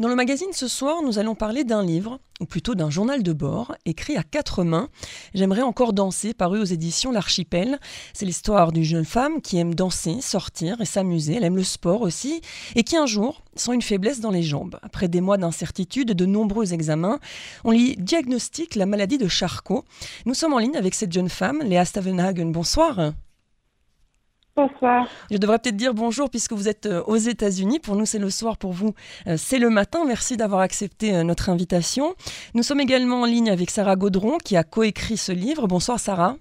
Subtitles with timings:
[0.00, 3.34] Dans le magazine ce soir, nous allons parler d'un livre, ou plutôt d'un journal de
[3.34, 4.88] bord, écrit à quatre mains.
[5.34, 7.78] J'aimerais encore danser, paru aux éditions L'Archipel.
[8.14, 11.34] C'est l'histoire d'une jeune femme qui aime danser, sortir et s'amuser.
[11.34, 12.40] Elle aime le sport aussi,
[12.76, 14.78] et qui un jour sent une faiblesse dans les jambes.
[14.80, 17.20] Après des mois d'incertitude et de nombreux examens,
[17.64, 19.84] on lui diagnostique la maladie de Charcot.
[20.24, 22.46] Nous sommes en ligne avec cette jeune femme, Léa Stavenhagen.
[22.46, 23.12] Bonsoir.
[24.56, 25.06] Bonsoir.
[25.30, 27.78] Je devrais peut-être dire bonjour puisque vous êtes euh, aux États-Unis.
[27.78, 28.56] Pour nous, c'est le soir.
[28.56, 28.94] Pour vous,
[29.26, 30.04] euh, c'est le matin.
[30.06, 32.14] Merci d'avoir accepté euh, notre invitation.
[32.54, 35.66] Nous sommes également en ligne avec Sarah Gaudron qui a coécrit ce livre.
[35.68, 36.36] Bonsoir Sarah.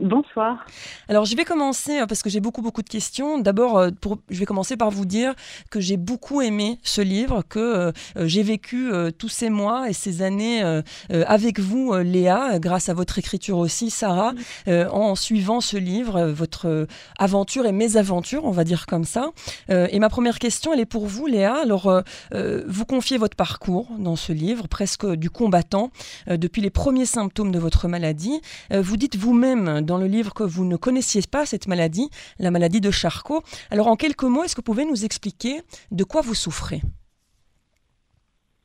[0.00, 0.64] Bonsoir.
[1.08, 3.38] Alors je vais commencer euh, parce que j'ai beaucoup beaucoup de questions.
[3.38, 3.90] D'abord, euh,
[4.30, 5.34] je vais commencer par vous dire
[5.70, 10.22] que j'ai beaucoup aimé ce livre, que euh, j'ai vécu tous ces mois et ces
[10.22, 10.62] années
[11.10, 14.32] avec vous, Léa, grâce à votre écriture aussi, Sarah,
[14.66, 16.86] en suivant ce livre, votre
[17.18, 19.30] aventure et mes aventures, on va dire comme ça.
[19.68, 21.56] et ma première question, elle est pour vous, Léa.
[21.62, 25.90] Alors, vous confiez votre parcours dans ce livre, presque du combattant,
[26.28, 28.40] depuis les premiers symptômes de votre maladie.
[28.70, 32.80] vous dites vous-même dans le livre que vous ne connaissiez pas cette maladie, la maladie
[32.80, 33.42] de Charcot.
[33.72, 36.80] Alors en quelques mots, est-ce que vous pouvez nous expliquer de quoi vous souffrez?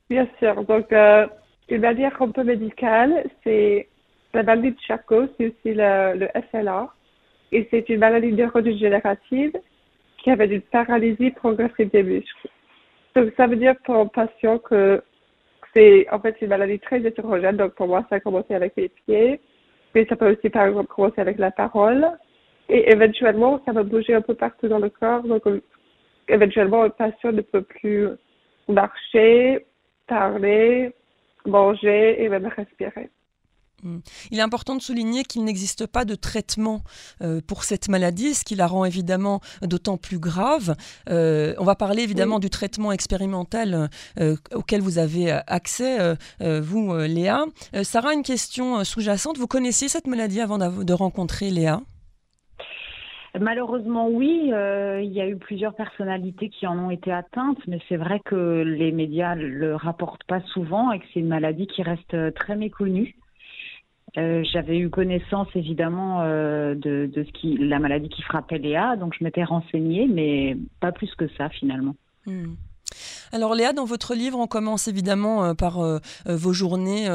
[0.07, 0.63] Bien sûr.
[0.65, 1.25] Donc, euh,
[1.67, 3.87] une maladie un peu médicale, c'est
[4.35, 6.93] la maladie de Charcot, c'est aussi le, SLA.
[7.51, 9.53] Et c'est une maladie neurodégénérative
[10.19, 12.49] qui avait une paralysie progressive des muscles.
[13.15, 15.01] Donc, ça veut dire pour un patient que
[15.73, 17.57] c'est en fait une maladie très hétérogène.
[17.57, 19.39] Donc, pour moi, ça a commencé avec les pieds,
[19.95, 22.05] mais ça peut aussi, par exemple, commencer avec la parole.
[22.67, 25.23] Et éventuellement, ça va bouger un peu partout dans le corps.
[25.23, 25.61] Donc, euh,
[26.27, 28.09] éventuellement, un patient ne peut plus
[28.67, 29.65] marcher,
[30.07, 30.93] parler,
[31.45, 33.09] manger et même respirer.
[33.83, 33.99] Hmm.
[34.31, 36.81] Il est important de souligner qu'il n'existe pas de traitement
[37.21, 40.75] euh, pour cette maladie, ce qui la rend évidemment d'autant plus grave.
[41.09, 47.45] Euh, on va parler évidemment du traitement expérimental euh, auquel vous avez accès, vous, Léa.
[47.83, 49.37] Sarah, une question sous-jacente.
[49.37, 51.81] Vous connaissiez cette maladie avant de rencontrer Léa?
[53.39, 54.51] Malheureusement, oui.
[54.51, 58.63] il y a eu plusieurs personnalités qui en ont été atteintes, mais c'est vrai que
[58.65, 63.15] les médias le rapportent pas souvent et que c'est une maladie qui reste très méconnue.
[64.17, 67.09] Euh, j'avais eu connaissance évidemment euh, de,
[67.59, 71.95] la maladie qui frappait Léa, donc je m'étais renseignée, mais pas plus que ça finalement.
[72.25, 72.53] Hmm.
[73.31, 77.09] Alors Léa, dans votre livre, on commence évidemment euh, par euh, euh, vos journées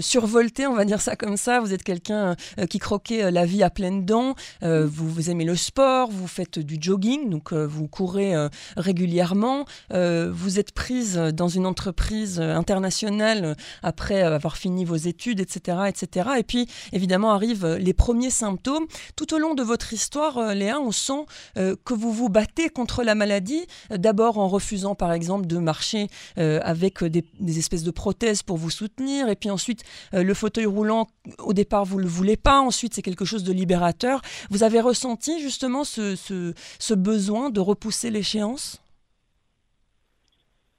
[0.00, 1.60] survoltées, on va dire ça comme ça.
[1.60, 2.36] Vous êtes quelqu'un
[2.68, 4.34] qui croquait la vie à pleines dents.
[4.62, 8.34] Vous, vous, aimez le sport, vous faites du jogging, donc vous courez
[8.76, 9.64] régulièrement.
[9.90, 16.30] Vous êtes prise dans une entreprise internationale après avoir fini vos études, etc., etc.
[16.38, 18.86] Et puis évidemment arrivent les premiers symptômes.
[19.16, 23.14] Tout au long de votre histoire, Léa, on sent que vous vous battez contre la
[23.14, 27.24] maladie, d'abord en refusant par exemple de marcher euh, avec des,
[27.58, 29.82] espèces de prothèses pour vous soutenir, et puis ensuite
[30.14, 31.06] euh, le fauteuil roulant,
[31.38, 34.20] au départ vous ne le voulez pas, ensuite c'est quelque chose de libérateur.
[34.50, 38.80] Vous avez ressenti justement ce, ce, besoin de repousser l'échéance?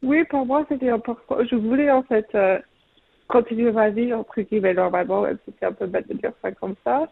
[0.01, 1.37] Oui, pour moi c'était important.
[1.49, 2.59] Je voulais en fait euh,
[3.27, 7.09] continuer ma vie entre guillemets normalement, c'était un peu bête de dire ça comme ça.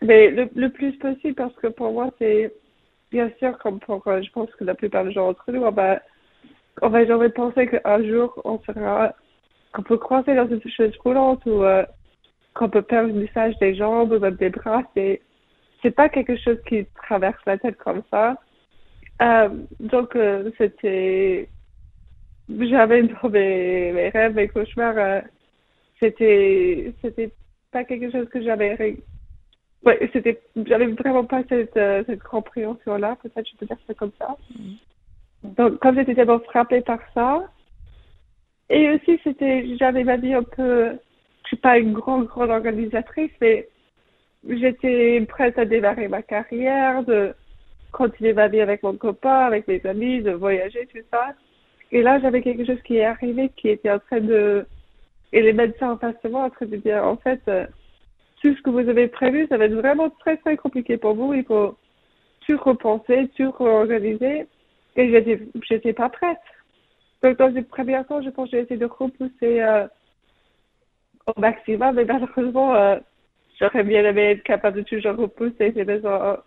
[0.00, 2.52] Mais le, le plus possible parce que pour moi c'est
[3.10, 5.98] bien sûr comme pour je pense que la plupart des gens entre nous, ah ben,
[6.82, 9.14] en fait, j'aurais pensé qu'un jour, on sera,
[9.72, 11.84] qu'on peut croiser dans une chaise roulante ou euh,
[12.54, 14.82] qu'on peut perdre le message des jambes ou même des bras.
[14.94, 15.20] C'est,
[15.82, 18.36] c'est pas quelque chose qui traverse la tête comme ça.
[19.20, 19.48] Euh,
[19.80, 21.48] donc, euh, c'était,
[22.48, 25.20] j'avais dans mes, mes rêves, mes cauchemars, euh,
[25.98, 27.32] c'était, c'était
[27.72, 28.96] pas quelque chose que j'avais,
[29.84, 34.36] ouais, c'était, j'avais vraiment pas cette, cette compréhension-là, peut-être je peux dire ça comme ça.
[35.42, 37.44] Donc, comme j'étais tellement frappée par ça,
[38.70, 40.90] et aussi, c'était, j'avais ma vie un peu,
[41.42, 43.68] je suis pas une grande, grande organisatrice, mais
[44.46, 47.34] j'étais prête à démarrer ma carrière, de
[47.92, 51.34] continuer ma vie avec mon copain, avec mes amis, de voyager, tout ça.
[51.92, 54.66] Et là, j'avais quelque chose qui est arrivé, qui était en train de,
[55.32, 57.66] et les médecins en face de moi en train de dire, en fait, euh,
[58.40, 61.34] tout ce que vous avez prévu, ça va être vraiment très, très compliqué pour vous.
[61.34, 61.76] Il faut
[62.46, 64.46] tout repenser, tout réorganiser.
[64.98, 66.38] Et j'étais, j'étais pas prête.
[67.22, 69.86] Donc, dans une première temps, je pense que j'ai essayé de repousser euh,
[71.26, 72.96] au maximum, mais malheureusement, euh,
[73.60, 76.42] j'aurais bien aimé être capable de toujours repousser ces besoins,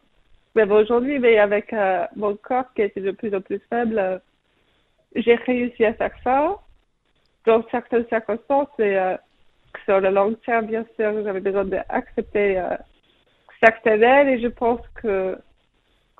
[0.56, 4.22] même aujourd'hui, mais avec euh, mon corps qui était de plus en plus faible,
[5.16, 6.58] j'ai réussi à faire ça.
[7.46, 8.98] Dans certaines circonstances, et
[9.86, 12.62] sur le long terme, bien sûr, j'avais besoin d'accepter
[13.62, 15.38] certaines aides, et je pense que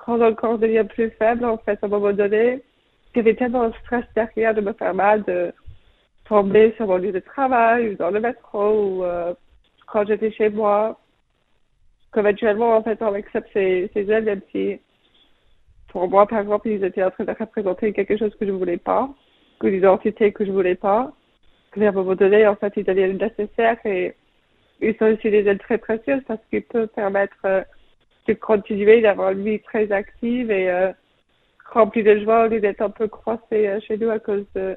[0.04, 2.62] quand le devient plus faible, en fait, à un moment donné,
[3.14, 5.52] avait tellement de stress derrière de me faire mal, de
[6.24, 9.34] tomber sur mon lieu de travail ou dans le métro ou euh,
[9.86, 10.98] quand j'étais chez moi.
[12.12, 14.78] Qu'éventuellement, en fait, on accepte ces, aides, même si
[15.88, 18.78] pour moi, par exemple, ils étaient en train de représenter quelque chose que je voulais
[18.78, 19.08] pas,
[19.62, 21.12] une identité que je voulais pas.
[21.70, 24.14] Que à un moment donné, en fait, ils deviennent nécessaires et
[24.80, 27.62] ils sont aussi des aides très précieuses parce qu'ils peuvent permettre euh,
[28.26, 30.92] de continuer d'avoir une vie très active et euh,
[31.70, 34.76] remplie de joie au lieu d'être un peu croissé euh, chez nous à cause de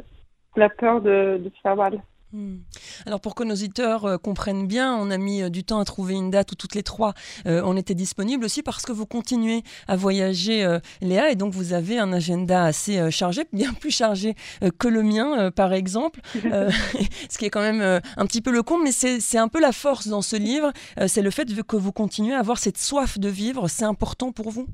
[0.56, 2.02] la peur de, de faire mal.
[2.36, 2.58] Hmm.
[3.06, 5.86] Alors pour que nos auditeurs euh, comprennent bien, on a mis euh, du temps à
[5.86, 7.14] trouver une date où toutes les trois
[7.46, 10.68] euh, on était disponibles aussi parce que vous continuez à voyager
[11.02, 14.36] Léa et donc vous avez un agenda assez chargé, bien plus chargé
[14.80, 18.84] que le mien par exemple, ce qui est quand même un petit peu le compte,
[18.84, 20.74] mais c'est un peu la force dans ce livre,
[21.08, 24.50] c'est le fait que vous continuez à avoir cette soif de vivre, c'est important pour
[24.50, 24.68] vous?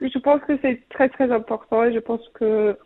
[0.00, 2.78] Je pense que c'est très très important et je pense que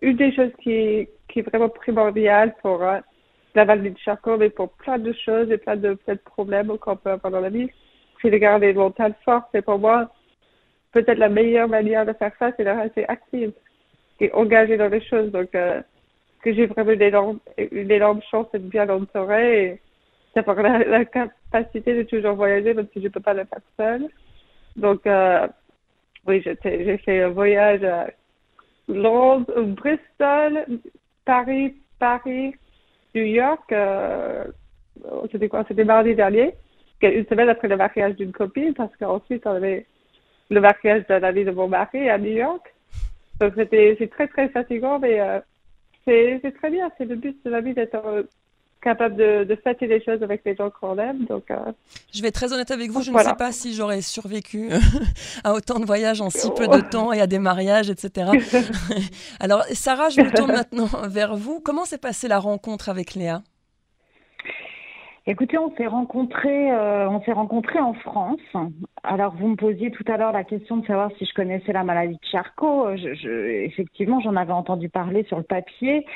[0.00, 2.98] une des choses qui est, qui est vraiment primordiale pour euh,
[3.54, 7.10] la maladie de Charcot, mais pour plein de choses et plein de, problèmes qu'on peut
[7.10, 7.70] avoir dans la vie,
[8.20, 9.48] c'est de garder le mental fort.
[9.54, 10.10] Et pour moi,
[10.92, 13.52] peut-être la meilleure manière de faire ça, c'est de rester active
[14.20, 15.30] et engagée dans les choses.
[15.30, 15.80] Donc, euh,
[16.42, 17.38] que j'ai vraiment une énorme,
[17.72, 19.80] une énorme chance d'être bien entourée et
[20.34, 24.08] d'avoir la, la, capacité de toujours voyager, même si je peux pas le faire seule.
[24.76, 25.46] Donc, euh,
[26.26, 27.80] oui, j'ai fait un voyage
[28.88, 30.64] Londres, Bristol,
[31.28, 32.54] Paris, Paris,
[33.14, 33.70] New York.
[33.72, 34.44] Euh,
[35.30, 35.62] c'était quoi?
[35.68, 36.54] C'était mardi dernier,
[37.02, 39.84] une semaine après le mariage d'une copine, parce qu'ensuite on avait
[40.48, 42.74] le mariage de la vie de mon mari à New York.
[43.40, 45.38] Donc c'était c'est très très fatigant, mais euh,
[46.06, 46.90] c'est très bien.
[46.96, 48.26] C'est le but de la vie d'être
[48.80, 51.24] capable de, de fêter les choses avec les gens qu'on aime.
[51.26, 51.56] Donc, euh,
[52.14, 54.70] je vais être très honnête avec vous, je ne sais pas si j'aurais survécu
[55.44, 56.90] à autant de voyages en si peu de oh.
[56.90, 58.30] temps et à des mariages, etc.
[59.40, 61.60] Alors, Sarah, je me tourne maintenant vers vous.
[61.60, 63.42] Comment s'est passée la rencontre avec Léa?
[65.30, 68.40] Écoutez, on s'est rencontrés, euh, on s'est rencontrés en France.
[69.02, 71.84] Alors, vous me posiez tout à l'heure la question de savoir si je connaissais la
[71.84, 72.96] maladie de Charcot.
[72.96, 76.06] Je, effectivement, j'en avais entendu parler sur le papier.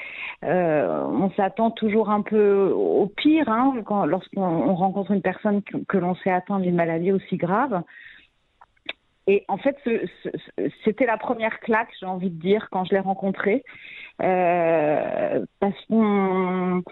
[0.44, 3.74] Euh, on s'attend toujours un peu au pire hein,
[4.06, 7.82] lorsqu'on rencontre une personne que, l'on sait atteindre d'une maladie aussi grave.
[9.26, 9.76] Et en fait,
[10.84, 13.62] c'était la première claque, j'ai envie de dire, quand je l'ai rencontrée,
[14.22, 16.82] euh, parce qu'on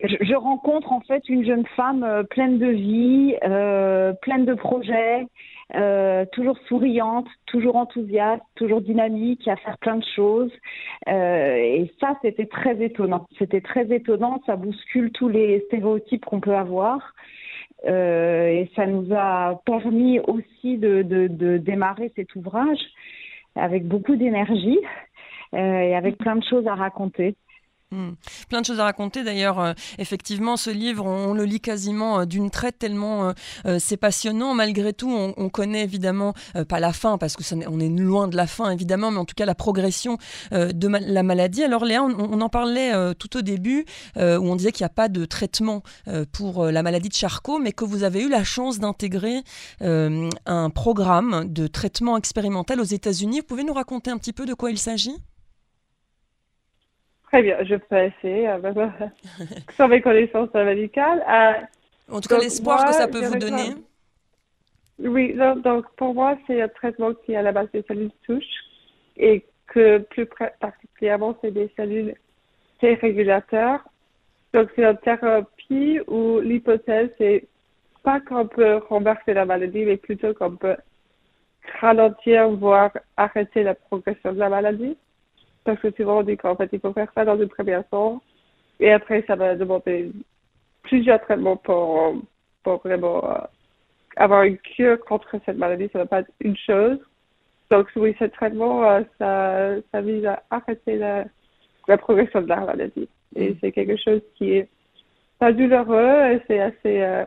[0.00, 5.26] je, rencontre en fait une jeune femme euh, pleine de vie, euh, pleine de projets,
[5.74, 10.52] euh, toujours souriante, toujours enthousiaste, toujours dynamique, à faire plein de choses.
[11.06, 13.26] et ça, c'était très étonnant.
[13.38, 14.40] C'était très étonnant.
[14.46, 17.14] Ça bouscule tous les stéréotypes qu'on peut avoir.
[17.84, 22.80] et ça nous a permis aussi de, de, de démarrer cet ouvrage
[23.56, 24.78] avec beaucoup d'énergie
[25.52, 27.36] et avec plein de choses à raconter.
[27.92, 28.14] Hmm.
[28.48, 29.22] Plein de choses à raconter.
[29.22, 33.32] D'ailleurs, euh, effectivement, ce livre, on, le lit quasiment euh, d'une traite tellement
[33.64, 34.54] euh, c'est passionnant.
[34.54, 36.34] Malgré tout, on, connaît évidemment
[36.68, 39.36] pas la fin parce que on est loin de la fin évidemment, mais en tout
[39.36, 40.18] cas la progression
[40.50, 41.62] de la maladie.
[41.62, 43.86] Alors Léa, on, en parlait tout au début
[44.16, 45.82] où on disait qu'il n'y a pas de traitement
[46.32, 49.42] pour la maladie de Charcot, mais que vous avez eu la chance d'intégrer
[49.80, 53.40] un programme de traitement expérimental aux États-Unis.
[53.40, 55.16] Vous pouvez nous raconter un petit peu de quoi il s'agit?
[57.26, 58.58] Très bien, je peux essayer, euh,
[59.76, 61.24] sans mes connaissances médicales.
[61.28, 63.74] Euh, en tout cas, l'espoir que ça peut vous donner.
[64.98, 68.44] Oui, donc, pour moi, c'est un traitement qui est à la base des cellules souches
[69.16, 70.26] et que plus
[70.60, 72.14] particulièrement, c'est des cellules
[72.80, 73.80] T régulateurs.
[74.54, 77.46] Donc, c'est une thérapie où l'hypothèse, c'est
[78.04, 80.76] pas qu'on peut renverser la maladie, mais plutôt qu'on peut
[81.80, 84.96] ralentir, voire arrêter la progression de la maladie
[85.66, 88.22] parce que souvent on dit qu'en fait il faut faire ça dans une première temps
[88.80, 90.12] et après ça va demander
[90.86, 92.14] plusieurs traitements pour,
[92.62, 93.38] pour vraiment euh,
[94.16, 96.98] avoir une cure contre cette maladie, ça ne va pas être une chose.
[97.70, 101.24] Donc oui, ce traitement, euh, ça, ça vise à arrêter la,
[101.88, 103.08] la progression de la maladie.
[103.34, 103.56] Et mm.
[103.60, 104.68] c'est quelque chose qui est
[105.38, 107.24] pas douloureux et c'est assez euh,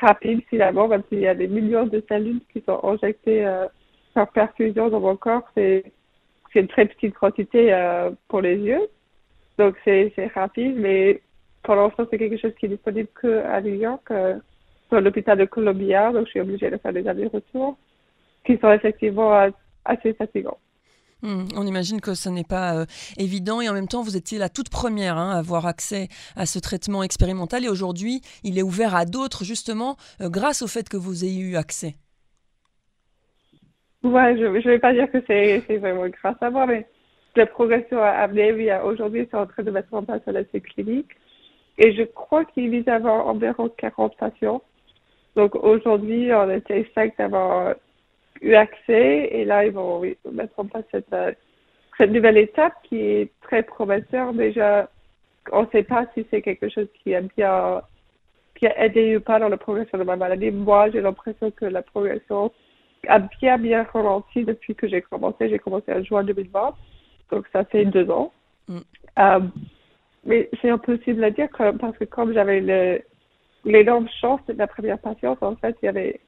[0.00, 3.46] rapide finalement, même s'il y a des millions de cellules qui sont injectées
[4.14, 5.84] par perfusion dans mon corps, c'est
[6.52, 8.88] c'est une très petite quantité euh, pour les yeux.
[9.58, 11.20] Donc, c'est rapide, mais
[11.62, 14.36] pour l'instant, c'est quelque chose qui est disponible qu'à New York, euh,
[14.90, 16.12] dans l'hôpital de Columbia.
[16.12, 17.76] Donc, je suis obligée de faire des allers-retours
[18.46, 19.50] qui sont effectivement euh,
[19.84, 20.58] assez fatigants.
[21.22, 22.86] Hmm, on imagine que ce n'est pas
[23.16, 26.46] évident et en même temps, vous étiez la toute première hein, à avoir accès à
[26.46, 30.96] ce traitement expérimental et aujourd'hui, il est ouvert à d'autres justement grâce au fait que
[30.96, 31.96] vous ayez eu accès.
[34.04, 36.86] Ouais, je ne vais pas dire que c'est vraiment grâce à moi, mais
[37.34, 38.52] la progression a amené.
[38.52, 41.10] Oui, aujourd'hui, c'est en train de mettre en place un essai clinique.
[41.78, 44.62] Et je crois qu'il vise à avoir environ 40 patients.
[45.36, 47.74] Donc aujourd'hui, on était cinq d'avoir
[48.40, 49.30] eu accès.
[49.32, 50.02] Et là, ils vont
[50.32, 51.32] mettre en place cette, euh,
[51.96, 54.32] cette nouvelle étape qui est très prometteur.
[54.32, 54.88] Déjà,
[55.52, 57.82] on ne sait pas si c'est quelque chose qui a bien
[58.56, 60.50] qui a aidé ou pas dans la progression de ma maladie.
[60.50, 62.50] Moi, j'ai l'impression que la progression
[63.06, 65.48] a bien, bien ralenti depuis que j'ai commencé.
[65.48, 66.74] J'ai commencé en juin 2020,
[67.30, 68.32] donc ça fait deux ans.
[68.68, 68.78] Mm.
[69.18, 69.40] Euh,
[70.24, 73.02] mais c'est impossible à dire parce que comme j'avais le,
[73.64, 76.20] l'énorme chance de la première patiente, en fait, il y avait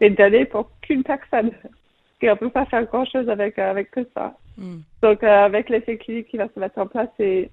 [0.00, 1.50] des données pour qu'une personne.
[2.22, 4.34] Et on peut pas faire grand chose avec, avec que ça.
[4.56, 4.78] Mm.
[5.02, 7.50] Donc, euh, avec l'essai clinique qui va se mettre en place, c'est,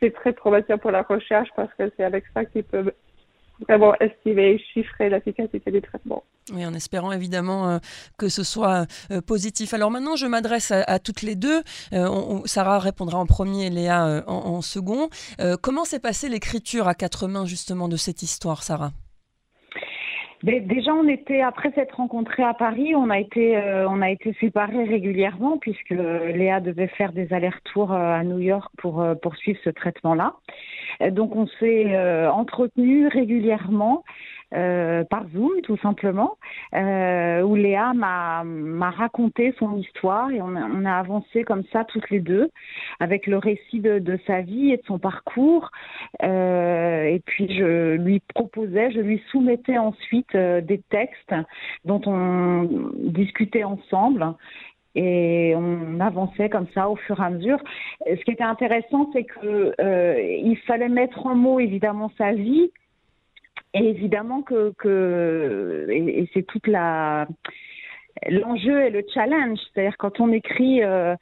[0.00, 2.92] c'est très prometteur pour la recherche parce que c'est avec ça qu'il peut
[3.66, 6.24] vraiment estimer, chiffrer l'efficacité du traitement.
[6.52, 7.78] Oui, en espérant évidemment euh,
[8.16, 9.74] que ce soit euh, positif.
[9.74, 11.62] Alors maintenant, je m'adresse à, toutes les deux.
[11.92, 15.08] Euh, Sarah répondra en premier, Léa en, en, second.
[15.62, 18.92] comment s'est passée l'écriture à quatre mains justement de cette histoire, Sarah?
[20.42, 24.84] Déjà, on était après s'être rencontrés à Paris, on a été on a été séparés
[24.84, 30.34] régulièrement puisque Léa devait faire des allers-retours à New York pour poursuivre ce traitement-là.
[31.10, 34.04] Donc on s'est entretenu régulièrement.
[34.54, 36.38] Euh, par Zoom tout simplement,
[36.74, 42.08] euh, où Léa m'a raconté son histoire et on a, a, avancé comme ça toutes
[42.08, 42.48] les deux
[42.98, 45.70] avec le récit de, sa vie et de son parcours.
[46.22, 51.34] Euh, et puis je lui proposais, je lui soumettais ensuite des textes
[51.84, 54.32] dont on discutait ensemble
[54.94, 57.62] et on avançait comme ça au fur et à mesure.
[58.06, 59.74] Ce qui était intéressant, c'est que
[60.40, 62.70] il fallait mettre en mots évidemment sa vie,
[63.74, 67.26] et évidemment que, et, c'est toute la
[68.28, 71.14] l'enjeu et le challenge, c'est-à-dire quand on écrit euh,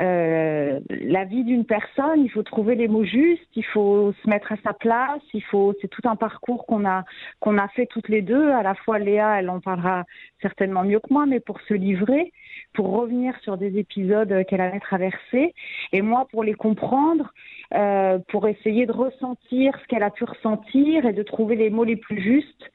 [0.00, 4.50] euh, la vie d'une personne, il faut trouver les mots justes, il faut se mettre
[4.50, 7.04] à sa place, il faut, c'est tout un parcours qu'on a
[7.38, 8.50] qu'on a fait toutes les deux.
[8.50, 10.04] À la fois Léa, elle en parlera
[10.42, 12.32] certainement mieux que moi, mais pour se livrer,
[12.72, 15.54] pour revenir sur des épisodes qu'elle avait traversés,
[15.92, 17.32] et moi pour les comprendre,
[17.72, 21.84] euh, pour essayer de ressentir ce qu'elle a pu ressentir et de trouver les mots
[21.84, 22.70] les plus justes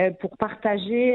[0.00, 1.14] euh, pour partager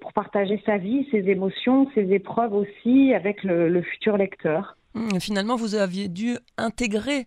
[0.00, 4.76] pour partager sa vie, ses émotions, ses épreuves aussi avec le futur lecteur.
[4.94, 7.26] Mmh, finalement, vous aviez dû intégrer,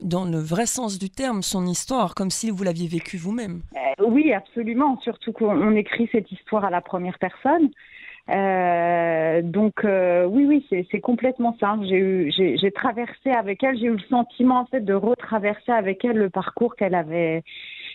[0.00, 3.62] dans le vrai sens du terme, son histoire, comme si vous l'aviez vécue vous-même.
[3.98, 4.98] oui, absolument.
[5.00, 7.70] Surtout qu'on écrit cette histoire à la première personne.
[8.28, 11.76] Euh, donc euh, oui, oui, c'est complètement ça.
[11.82, 16.16] J'ai j'ai traversé avec elle, j'ai eu le sentiment en fait de retraverser avec elle
[16.16, 17.42] le parcours qu'elle avait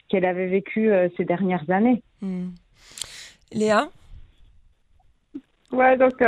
[0.09, 2.01] qu'elle avait vécu euh, ces dernières années.
[2.21, 2.49] Hmm.
[3.53, 3.87] Léa?
[5.71, 6.21] Ouais, donc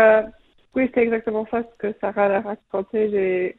[0.78, 3.56] oui, c'est exactement ça ce que Sarah a raconté.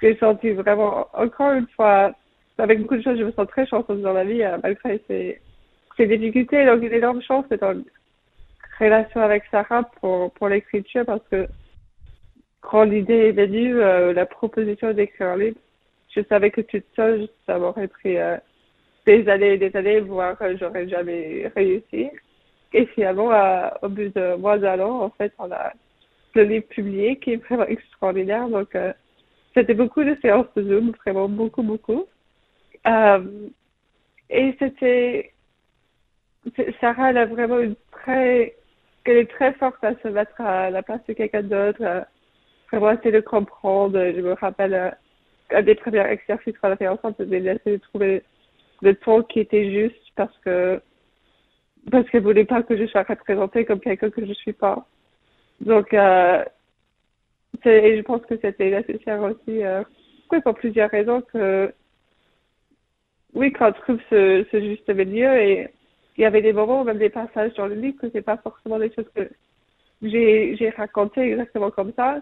[0.00, 2.12] J'ai senti vraiment encore une fois
[2.58, 5.40] avec beaucoup de choses, je me sens très chanceuse dans la vie malgré ces,
[5.96, 6.64] ces difficultés.
[6.64, 7.60] Donc une énorme chance c'est
[8.78, 11.46] relation avec Sarah pour, pour l'écriture parce que
[12.60, 15.58] quand l'idée est venue, euh, la proposition d'écrire un livre,
[16.14, 18.36] je savais que toute seule, ça m'aurait pris euh,
[19.06, 22.10] des années et des années, voire que j'aurais jamais réussi.
[22.72, 25.72] Et finalement, euh, au bout de mois d'un an, en fait, on a
[26.34, 28.48] le livre publié qui est vraiment extraordinaire.
[28.48, 28.76] Donc,
[29.54, 32.06] c'était beaucoup de séances de Zoom, vraiment beaucoup, beaucoup.
[34.30, 35.32] et c'était,
[36.80, 38.54] Sarah, elle a vraiment une très
[39.04, 42.06] qu'elle est très forte à se mettre à la place de quelqu'un d'autre,
[42.70, 43.98] vraiment essayer de comprendre.
[43.98, 44.90] Je me rappelle euh,
[45.50, 48.22] un des premiers exercices qu'on a fait ensemble, c'était d'essayer de trouver
[48.82, 50.80] le ton qui était juste parce que
[51.90, 54.86] parce qu'elle voulait pas que je sois représentée comme quelqu'un que je suis pas.
[55.60, 56.44] Donc, euh,
[57.64, 59.82] je pense que c'était nécessaire aussi, euh,
[60.42, 61.72] pour plusieurs raisons que,
[63.34, 65.68] oui, quand on trouve ce, ce juste milieu et
[66.16, 68.78] il y avait des moments, même des passages dans le livre, que c'est pas forcément
[68.78, 69.28] des choses que
[70.02, 72.20] j'ai, j'ai raconté exactement comme ça.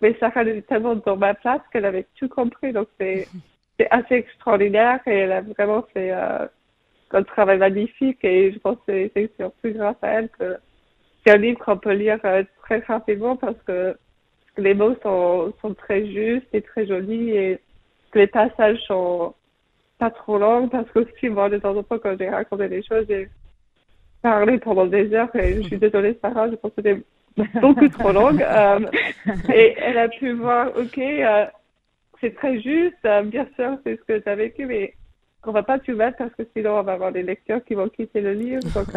[0.00, 2.72] Mais Sarah était tellement dans ma place qu'elle avait tout compris.
[2.72, 3.26] Donc c'est,
[3.90, 6.46] assez extraordinaire et elle a vraiment fait euh,
[7.12, 9.30] un travail magnifique et je pense que c'est,
[9.60, 10.56] plus grâce à elle que
[11.24, 12.18] c'est un livre qu'on peut lire
[12.68, 13.96] très rapidement parce que
[14.56, 17.60] les mots sont, sont très justes et très jolis et
[18.14, 19.34] les passages sont,
[19.98, 22.82] pas trop longue parce que aussi, moi, de temps en temps, quand j'ai raconté des
[22.82, 23.28] choses, j'ai
[24.22, 27.02] parlé pendant des heures et je suis désolée, Sarah, je pense que c'était
[27.60, 28.42] beaucoup trop longue.
[28.42, 28.80] Euh,
[29.52, 31.46] et elle a pu voir, ok, euh,
[32.20, 34.94] c'est très juste, euh, bien sûr, c'est ce que tu as vécu, mais
[35.44, 37.88] on va pas tout mettre parce que sinon on va avoir des lecteurs qui vont
[37.88, 38.62] quitter le livre.
[38.74, 38.88] Donc,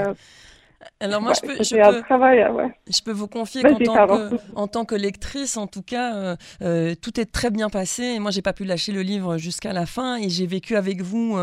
[1.00, 2.72] Alors moi, je, peux, je, peux, travail, ouais.
[2.88, 6.36] je peux vous confier qu'en tant, que, en tant que lectrice, en tout cas, euh,
[6.62, 8.04] euh, tout est très bien passé.
[8.04, 11.02] Et moi, j'ai pas pu lâcher le livre jusqu'à la fin et j'ai vécu avec
[11.02, 11.38] vous,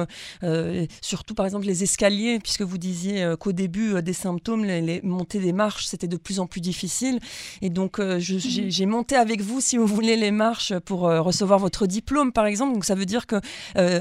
[0.45, 5.01] euh, surtout par exemple les escaliers, puisque vous disiez qu'au début des symptômes, les, les,
[5.03, 7.19] montées des marches, c'était de plus en plus difficile.
[7.61, 8.19] Et donc, mhm.
[8.21, 12.75] j'ai monté avec vous, si vous voulez, les marches pour recevoir votre diplôme, par exemple.
[12.75, 13.37] Donc, ça veut dire que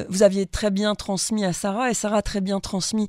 [0.09, 3.07] vous aviez très bien transmis à Sarah et Sarah a très bien transmis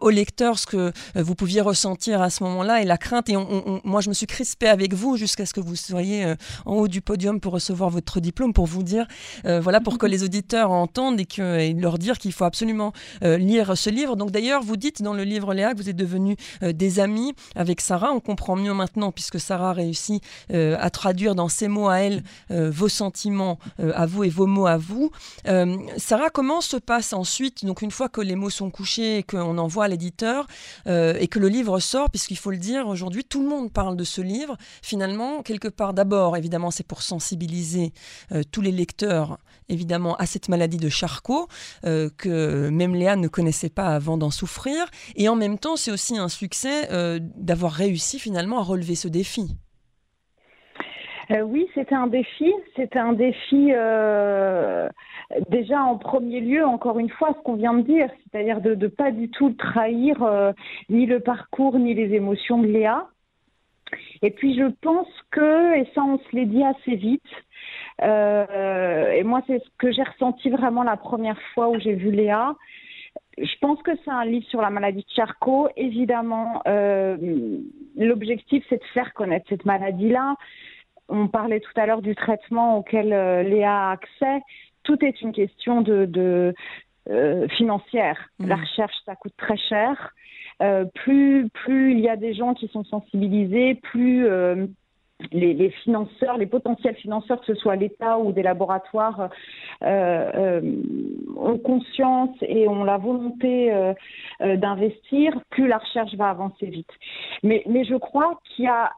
[0.00, 3.28] au lecteur ce que vous pouviez ressentir à ce moment-là et la crainte.
[3.28, 3.36] Et
[3.84, 6.34] moi, je me suis crispée avec vous jusqu'à ce que vous soyez euh,
[6.66, 9.06] en haut du podium pour recevoir votre diplôme, pour vous dire,
[9.44, 13.36] euh, voilà, pour que les auditeurs entendent et, que, leur dire qu'il faut absolument euh,
[13.36, 14.16] lire ce livre.
[14.16, 17.80] Donc d'ailleurs, vous dites dans le livre Léa que vous êtes devenus des amis avec
[17.80, 18.12] Sarah.
[18.12, 22.88] On comprend mieux maintenant puisque Sarah réussit à traduire dans ses mots à elle vos
[22.88, 25.10] sentiments à vous et vos mots à vous.
[25.96, 29.58] Sarah, comment se passe ensuite, donc une fois que les mots sont couchés et qu'on
[29.58, 30.46] envoie à l'éditeur
[30.86, 34.04] et que le livre sort, puisqu'il faut le dire, aujourd'hui, tout le monde parle de
[34.04, 34.56] ce livre.
[34.82, 37.92] Finalement, quelque part, d'abord, évidemment, c'est pour sensibiliser
[38.32, 39.38] euh, tous les lecteurs,
[39.68, 41.48] évidemment, à cette maladie de Charcot,
[41.84, 44.86] euh, que même Léa ne connaissait pas avant d'en souffrir.
[45.16, 49.08] Et en même temps, c'est aussi un succès euh, d'avoir réussi finalement à relever ce
[49.08, 49.56] défi.
[51.30, 52.52] Euh, oui, c'était un défi.
[52.76, 54.88] C'était un défi euh,
[55.48, 58.88] déjà en premier lieu, encore une fois, ce qu'on vient de dire, c'est-à-dire de ne
[58.88, 60.52] pas du tout trahir euh,
[60.88, 63.08] ni le parcours ni les émotions de Léa.
[64.22, 67.24] Et puis je pense que, et ça on se l'est dit assez vite,
[68.00, 72.54] et moi c'est ce que j'ai ressenti vraiment la première fois où j'ai vu Léa,
[73.36, 75.68] je pense que c'est un livre sur la maladie de Charcot.
[75.76, 76.62] Évidemment,
[77.96, 80.36] l'objectif, c'est de faire connaître cette maladie-là,
[81.10, 84.42] on parlait tout à l'heure du traitement auquel euh, Léa a accès.
[84.82, 86.54] Tout est une question de,
[87.10, 88.18] euh, financière.
[88.38, 88.46] Mmh.
[88.46, 90.14] La recherche, ça coûte très cher.
[90.62, 94.28] Euh, plus, plus il y a des gens qui sont sensibilisés, plus
[95.32, 99.30] les, financeurs, les potentiels financeurs, que ce soit l'État ou des laboratoires,
[99.82, 103.72] ont conscience et ont la volonté
[104.40, 106.92] d'investir, plus la recherche va avancer vite.
[107.42, 108.92] Mais, mais je crois qu'il y a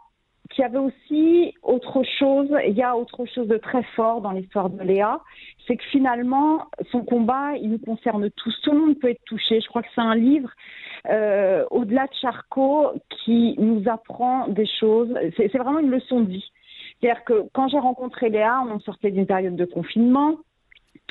[0.53, 4.33] qu'il y avait aussi autre chose, il y a autre chose de très fort dans
[4.33, 5.21] l'histoire de Léa,
[5.67, 8.55] c'est que finalement, son combat, il nous concerne tous.
[8.63, 9.61] Tout le monde peut être touché.
[9.61, 10.51] Je crois que c'est un livre,
[11.09, 12.93] euh, au-delà de Charcot,
[13.25, 15.13] qui nous apprend des choses.
[15.37, 16.51] C'est vraiment une leçon de vie.
[17.01, 20.37] C'est-à-dire que quand j'ai rencontré Léa, on sortait d'une période de confinement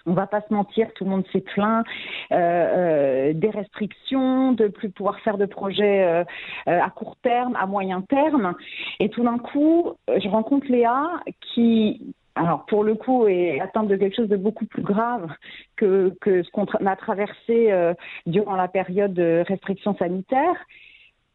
[0.05, 1.85] on va pas se mentir, tout le monde s'est plaint
[2.31, 6.23] euh, euh, des restrictions, de plus pouvoir faire de projets euh,
[6.65, 8.53] à court terme, à moyen terme.
[8.99, 11.07] Et tout d'un coup, je rencontre Léa
[11.53, 15.29] qui, alors pour le coup, est atteinte de quelque chose de beaucoup plus grave
[15.75, 17.93] que, ce qu'on a traversé
[18.25, 20.65] durant la période de restrictions sanitaires.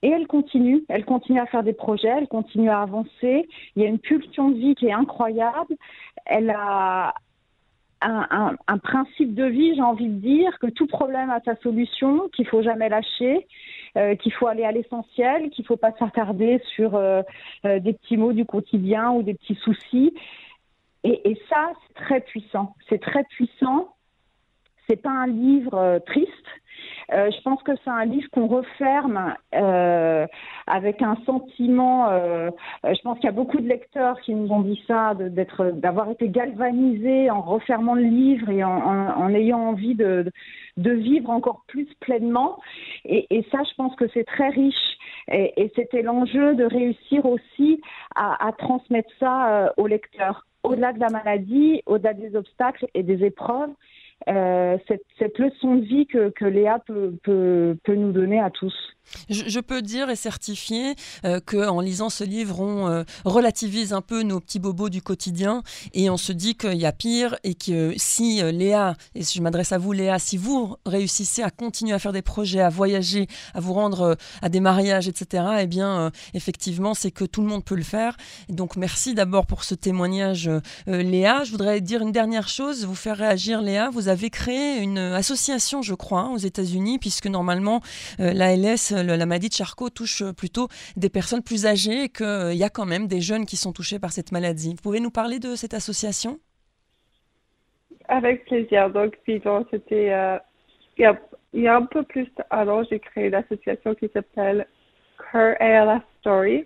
[0.02, 3.48] Et elle continue, elle continue à faire des projets, elle continue à avancer.
[3.74, 5.74] Il y a une pulsion de vie qui est incroyable.
[6.26, 7.14] Elle a,
[8.00, 12.46] un, principe de vie, j'ai envie de dire, que tout problème a sa solution, qu'il
[12.46, 13.46] faut jamais lâcher,
[13.96, 17.22] euh, qu'il faut aller à l'essentiel, qu'il faut pas s'attarder sur euh,
[17.64, 20.14] euh, des petits mots du quotidien ou des petits soucis.
[21.04, 22.74] Et, et ça, c'est très puissant.
[22.88, 23.94] C'est très puissant.
[24.86, 26.30] C'est pas un livre triste.
[27.12, 30.26] Euh, je pense que c'est un livre qu'on referme euh,
[30.66, 32.08] avec un sentiment.
[32.10, 32.50] Euh,
[32.84, 36.10] je pense qu'il y a beaucoup de lecteurs qui nous ont dit ça, d'être, d'avoir
[36.10, 40.30] été galvanisés en refermant le livre et en, ayant envie de,
[40.76, 42.58] de, vivre encore plus pleinement.
[43.04, 44.98] Et, ça, je pense que c'est très riche.
[45.28, 47.80] Et, et c'était l'enjeu de réussir aussi
[48.14, 53.02] à, à transmettre ça euh, aux lecteurs, au-delà de la maladie, au-delà des obstacles et
[53.02, 53.70] des épreuves.
[54.24, 58.74] Cette, leçon de vie que, Léa peut, nous donner à tous.
[59.28, 64.22] Je, peux dire et certifier euh, qu'en lisant ce livre, on euh, relativise un peu
[64.22, 65.62] nos petits bobos du quotidien
[65.94, 69.40] et on se dit qu'il y a pire et que si euh, Léa, et je
[69.40, 73.26] m'adresse à vous Léa, si vous réussissez à continuer à faire des projets, à voyager,
[73.54, 77.64] à vous rendre à des mariages, etc., eh bien, effectivement, c'est que tout le monde
[77.64, 78.16] peut le faire.
[78.48, 80.50] donc, merci d'abord pour ce témoignage,
[80.86, 81.44] Léa.
[81.44, 83.90] Je voudrais dire une dernière chose, vous faire réagir, Léa.
[84.08, 87.80] Avez créé une association, je crois, hein, aux États-Unis, puisque normalement,
[88.18, 92.70] l'ALS, la maladie de Charcot touche plutôt des personnes plus âgées et qu'il y a
[92.70, 94.70] quand même des jeunes qui sont touchés par cette maladie.
[94.70, 96.38] Vous pouvez nous parler de cette association?
[98.08, 98.90] Avec plaisir.
[98.90, 99.16] Donc,
[99.70, 100.38] c'était euh,
[100.98, 101.02] il,
[101.54, 104.66] y a, un peu plus alors j'ai créé l'association qui s'appelle
[105.32, 106.64] Her ALS Story.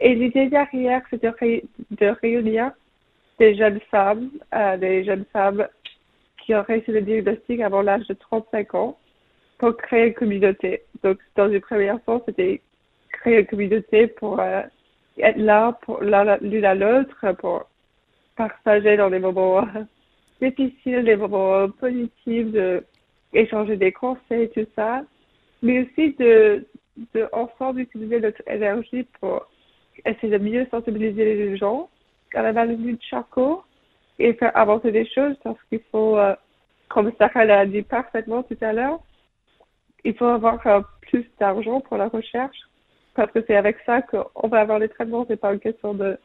[0.00, 2.72] Et l'idée derrière, c'est de, réunir
[3.38, 5.66] des jeunes femmes, euh, des jeunes femmes
[6.44, 8.98] qui ont réussi le diagnostic avant l'âge de 35 ans
[9.58, 10.82] pour créer une communauté.
[11.02, 12.60] Donc, dans une première fois, c'était
[13.12, 15.78] créer une communauté pour être là
[16.40, 17.64] l'une à l'autre, pour
[18.36, 19.66] partager dans les moments
[20.40, 22.84] difficiles, les moments positifs, de
[23.32, 25.02] échanger des conseils, tout ça,
[25.62, 26.66] mais aussi de,
[27.14, 29.46] de ensemble utiliser notre énergie pour
[30.04, 31.88] essayer de mieux sensibiliser les gens
[32.34, 33.62] à la maladie de Charcot
[34.18, 36.34] et faire avancer des choses parce qu'il faut, euh,
[36.88, 39.00] comme Sarah l'a dit parfaitement tout à l'heure,
[40.04, 42.58] il faut avoir euh, plus d'argent pour la recherche
[43.14, 45.24] parce que c'est avec ça qu'on va avoir les traitements.
[45.28, 46.18] C'est pas une question de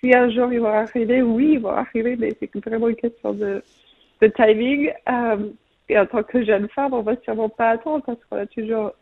[0.00, 3.32] si un jour ils vont arriver, oui, ils vont arriver, mais c'est vraiment une question
[3.32, 3.62] de,
[4.36, 4.92] timing.
[5.08, 5.50] Euh,
[5.88, 8.92] et en tant que jeune femme, on va sûrement pas attendre parce qu'on a toujours,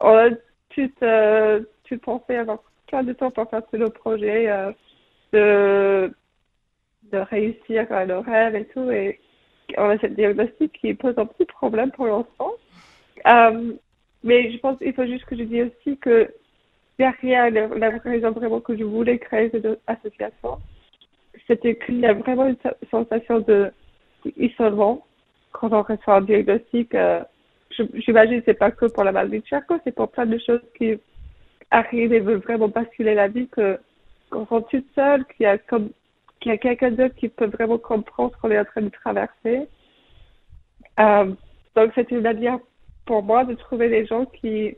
[0.00, 0.30] on a
[0.70, 4.72] tout, euh, tout pensé avoir plein de temps pour faire tous nos projets, euh,
[5.32, 6.14] de,
[7.12, 8.90] de réussir nos rêves et tout.
[8.90, 9.20] Et
[9.76, 12.52] on a cette diagnostic qui pose un petit problème pour l'instant.
[13.26, 13.72] Euh,
[14.22, 16.28] mais je pense qu'il faut juste que je dise aussi que
[16.98, 20.58] derrière la, raison vraiment que je voulais créer cette association,
[21.46, 22.56] c'était qu'il y a vraiment une
[22.90, 23.70] sensation de
[25.52, 26.94] quand on reçoit un diagnostic.
[26.94, 27.22] Euh,
[27.94, 30.94] J'imagine c'est pas que pour la maladie de Charcot, c'est pour plein de choses qui
[31.70, 33.78] arrivent et veulent vraiment basculer la vie que
[34.30, 35.90] qu'on on toute seule, qu'il y a comme
[36.46, 38.88] qu'il y a quelqu'un d'autre qui peut vraiment comprendre ce qu'on est en train de
[38.88, 39.66] traverser.
[41.00, 41.32] Euh,
[41.74, 42.60] donc c'est une manière
[43.04, 44.76] pour moi de trouver des gens qui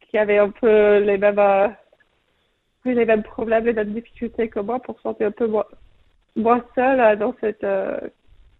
[0.00, 1.68] qui avaient un peu les mêmes euh,
[2.84, 5.66] les mêmes problèmes, les mêmes difficultés que moi pour sentir un peu moins,
[6.34, 7.66] moins seule euh, dans cette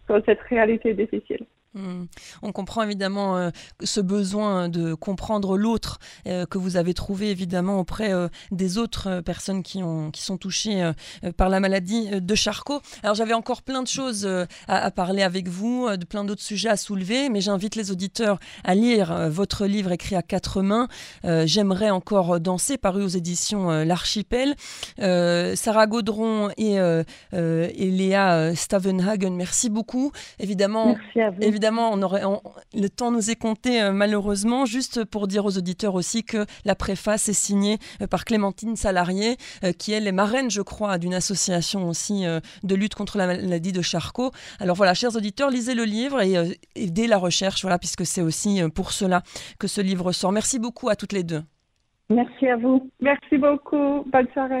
[0.07, 1.45] dans cette réalité difficile.
[1.75, 2.05] Hmm.
[2.41, 3.51] On comprend évidemment euh,
[3.83, 9.21] ce besoin de comprendre l'autre euh, que vous avez trouvé évidemment auprès euh, des autres
[9.21, 10.91] personnes qui, ont, qui sont touchées
[11.37, 12.81] par la maladie de Charcot.
[13.03, 14.27] Alors j'avais encore plein de choses
[14.67, 18.73] à, parler avec vous, de plein d'autres sujets à soulever, mais j'invite les auditeurs à
[18.73, 20.87] lire votre livre écrit à quatre mains.
[21.23, 24.55] J'aimerais encore danser, paru aux éditions L'Archipel.
[24.97, 26.75] Sarah Gaudron et,
[27.33, 30.11] et Léa Stavenhagen, merci beaucoup.
[30.39, 32.21] Évidemment, merci à vous évidemment, on aurait,
[32.73, 34.65] le temps nous est compté euh, malheureusement.
[34.65, 39.37] Juste pour dire aux auditeurs aussi que la préface est signée euh, par Clémentine Salarié,
[39.63, 42.25] euh, qui elle est marraine, je crois, d'une association aussi
[42.63, 44.31] de lutte contre la maladie de Charcot.
[44.59, 48.61] Alors voilà, chers auditeurs, lisez le livre et aidez la recherche, voilà, puisque c'est aussi
[48.73, 49.23] pour cela
[49.59, 50.31] que ce livre sort.
[50.31, 51.43] Merci beaucoup à toutes les deux.
[52.09, 52.89] Merci à vous.
[52.99, 54.03] Merci beaucoup.
[54.11, 54.55] Bonne soirée.